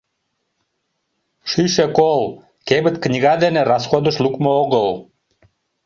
[1.49, 2.21] Шӱйшӧ кол,
[2.67, 4.87] кевыт книга дене, расходыш лукмо огыл.